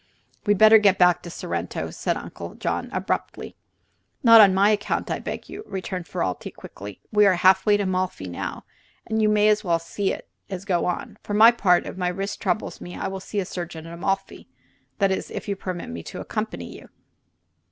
"We'd 0.47 0.57
better 0.57 0.79
get 0.79 0.97
back 0.97 1.21
to 1.21 1.29
Sorrento," 1.29 1.91
said 1.91 2.17
Uncle 2.17 2.55
John, 2.55 2.89
abruptly. 2.91 3.55
"Not 4.23 4.41
on 4.41 4.51
my 4.51 4.71
account, 4.71 5.11
I 5.11 5.19
beg 5.19 5.43
of 5.43 5.49
you," 5.49 5.63
returned 5.67 6.05
Ferralti, 6.07 6.49
quickly. 6.55 6.99
"We 7.11 7.27
are 7.27 7.35
half 7.35 7.67
way 7.67 7.77
to 7.77 7.83
Amalfi 7.83 8.27
now, 8.27 8.65
and 9.05 9.21
you 9.21 9.29
may 9.29 9.47
as 9.47 9.63
well 9.63 9.79
go 10.65 10.85
on. 10.85 11.19
For 11.21 11.35
my 11.35 11.51
part, 11.51 11.85
if 11.85 11.97
the 11.97 12.13
wrist 12.15 12.41
troubles 12.41 12.81
me, 12.81 12.95
I 12.95 13.07
will 13.09 13.19
see 13.19 13.39
a 13.39 13.45
surgeon 13.45 13.85
at 13.85 13.93
Amalfi 13.93 14.49
that 14.97 15.11
is, 15.11 15.29
if 15.29 15.47
you 15.47 15.55
permit 15.55 15.91
me 15.91 16.01
to 16.01 16.19
accompany 16.19 16.75
you." 16.75 16.89